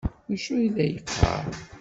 D 0.29 0.31
acu 0.35 0.51
ay 0.57 0.67
la 0.75 0.85
yeqqar? 0.85 1.45